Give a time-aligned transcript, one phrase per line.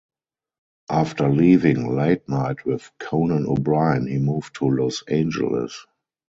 [0.89, 5.85] After leaving "Late Night with Conan O'Brien", he moved to Los Angeles.